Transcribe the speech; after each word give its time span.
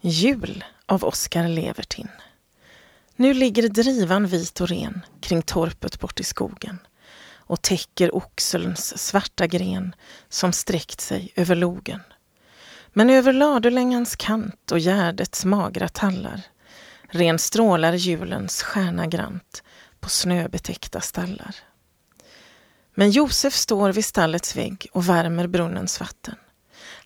Jul 0.00 0.64
av 0.86 1.04
Oskar 1.04 1.48
Levertin. 1.48 2.08
Nu 3.16 3.34
ligger 3.34 3.68
drivan 3.68 4.26
vit 4.26 4.60
och 4.60 4.68
ren 4.68 5.00
kring 5.20 5.42
torpet 5.42 6.00
bort 6.00 6.20
i 6.20 6.24
skogen 6.24 6.78
och 7.34 7.62
täcker 7.62 8.14
oxelns 8.14 8.98
svarta 8.98 9.46
gren 9.46 9.94
som 10.28 10.52
sträckt 10.52 11.00
sig 11.00 11.32
över 11.36 11.54
logen. 11.54 12.00
Men 12.92 13.10
över 13.10 13.32
ladulängans 13.32 14.16
kant 14.16 14.72
och 14.72 14.78
gärdets 14.78 15.44
magra 15.44 15.88
tallar 15.88 16.40
ren 17.08 17.38
strålar 17.38 17.92
julens 17.92 18.62
stjärna 18.62 19.06
grant 19.06 19.62
på 20.00 20.08
snöbetäckta 20.08 21.00
stallar. 21.00 21.56
Men 22.94 23.10
Josef 23.10 23.54
står 23.54 23.92
vid 23.92 24.04
stallets 24.04 24.56
vägg 24.56 24.86
och 24.92 25.08
värmer 25.08 25.46
brunnens 25.46 26.00
vatten. 26.00 26.36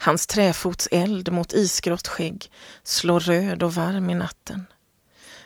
Hans 0.05 0.27
träfots 0.27 0.89
eld 0.91 1.33
mot 1.33 1.53
isgrått 1.53 2.09
skägg 2.09 2.51
slår 2.83 3.21
röd 3.21 3.63
och 3.63 3.75
varm 3.75 4.11
i 4.11 4.15
natten. 4.15 4.67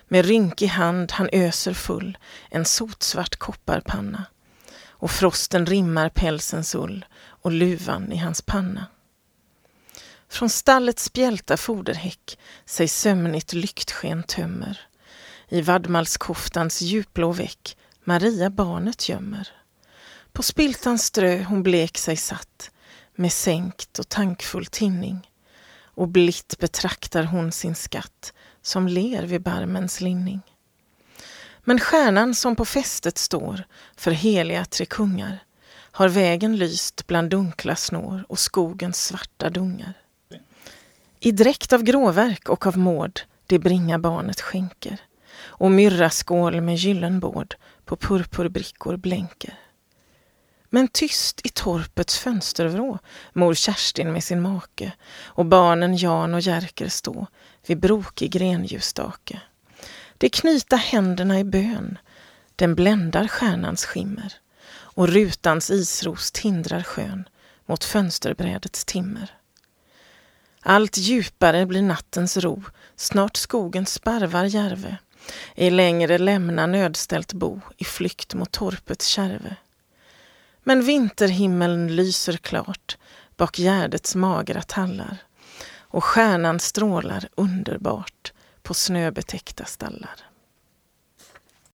Med 0.09 0.25
rynkig 0.25 0.67
hand 0.67 1.13
han 1.13 1.29
öser 1.33 1.75
full 1.75 2.19
en 2.51 2.65
sotsvart 2.65 3.37
kopparpanna 3.37 4.25
och 4.89 5.11
frosten 5.11 5.67
rimmar 5.67 6.09
pälsens 6.09 6.75
ull 6.75 7.05
och 7.19 7.53
luvan 7.53 8.13
i 8.13 8.17
hans 8.17 8.43
panna. 8.43 8.87
Från 10.29 10.51
stallets 10.51 11.05
spjälta 11.05 11.57
foderhäck 11.57 12.39
sig 12.65 12.89
sömnigt 12.89 13.53
lyktsken 13.53 14.23
tömmer. 14.23 14.81
I 15.49 15.61
vadmalskoftans 15.61 16.83
djupblå 16.83 17.33
väck 17.33 17.77
Maria 18.05 18.51
barnet 18.51 19.09
gömmer. 19.09 19.49
På 20.33 20.43
spiltans 20.43 21.05
strö 21.05 21.43
hon 21.43 21.63
blek 21.63 21.99
sig 21.99 22.17
satt 22.17 22.71
med 23.19 23.33
sänkt 23.33 23.99
och 23.99 24.09
tankfull 24.09 24.67
tinning 24.67 25.31
och 25.79 26.09
blitt 26.09 26.59
betraktar 26.59 27.25
hon 27.25 27.53
sin 27.53 27.75
skatt 27.75 28.33
som 28.63 28.89
ler 28.89 29.23
vid 29.23 29.43
barmens 29.43 30.01
linning. 30.01 30.41
Men 31.65 31.81
stjärnan 31.81 32.35
som 32.35 32.57
på 32.57 32.65
fästet 32.65 33.19
står 33.19 33.65
för 33.97 34.11
heliga 34.11 34.65
tre 34.65 34.87
kungar 34.87 35.39
har 35.91 36.09
vägen 36.09 36.57
lyst 36.57 37.07
bland 37.07 37.31
dunkla 37.31 37.77
snår 37.77 38.27
och 38.29 38.39
skogens 38.39 39.05
svarta 39.05 39.51
dungar. 39.51 39.95
I 41.21 41.33
dräkt 41.33 41.73
av 41.73 41.83
gråverk 41.83 42.49
och 42.49 42.67
av 42.67 42.79
mård 42.79 43.21
det 43.47 43.59
bringa 43.59 43.99
barnet 43.99 44.41
skänker 44.41 45.01
och 45.39 45.71
myrraskål 45.71 46.61
med 46.61 46.77
gyllenbård 46.77 47.55
på 47.85 47.97
purpurbrickor 47.97 48.97
blänker. 48.97 49.59
Men 50.77 50.89
tyst 50.89 51.41
i 51.45 51.49
torpets 51.49 52.19
fönstervrå 52.19 52.99
mor 53.33 53.55
Kerstin 53.55 54.13
med 54.13 54.25
sin 54.25 54.43
make 54.43 54.93
och 55.25 55.47
barnen 55.47 55.97
Jan 55.97 56.35
och 56.35 56.41
Jerker 56.41 56.89
stå 56.89 57.27
vid 57.67 57.81
brokig 57.81 58.31
grenljusstake. 58.31 59.41
De 60.19 60.29
knyta 60.29 60.77
händerna 60.77 61.41
i 61.41 61.45
bön, 61.45 61.99
den 62.57 62.75
bländar 62.75 63.29
stjärnans 63.29 63.85
skimmer 63.85 64.35
och 64.69 65.09
rutans 65.09 65.71
isros 65.71 66.33
tindrar 66.33 66.83
skön 66.83 67.29
mot 67.67 67.85
fönsterbrädets 67.85 68.85
timmer. 68.85 69.31
Allt 70.61 70.97
djupare 70.97 71.67
blir 71.67 71.83
nattens 71.83 72.37
ro, 72.37 72.63
snart 72.97 73.37
skogen 73.37 73.87
sparvar 73.87 74.45
järve, 74.45 74.97
ej 75.55 75.71
längre 75.71 76.19
lämna 76.19 76.67
nödställt 76.67 77.33
bo 77.33 77.61
i 77.77 77.85
flykt 77.85 78.35
mot 78.35 78.53
torpets 78.53 79.07
kärve. 79.07 79.57
Men 80.69 80.83
vinterhimmeln 80.83 81.97
lyser 81.97 82.37
klart 82.37 82.99
bak 83.37 83.59
gärdets 83.59 84.15
magra 84.15 84.63
tallar 84.63 85.19
och 85.79 86.05
stjärnan 86.05 86.61
strålar 86.61 87.29
underbart 87.35 88.33
på 88.63 88.75
snöbetäckta 88.75 89.65
stallar. 89.65 90.17